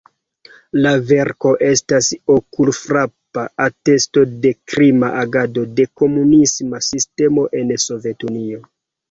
La 0.85 0.91
verko 1.09 1.51
estas 1.67 2.07
okulfrapa 2.35 3.43
atesto 3.67 4.25
de 4.47 4.55
krima 4.73 5.11
agado 5.25 5.67
de 5.81 5.87
komunisma 6.03 6.83
sistemo 6.89 7.47
en 7.63 7.77
Sovetunio. 7.87 8.65